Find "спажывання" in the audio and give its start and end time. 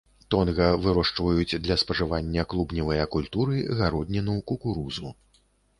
1.83-2.47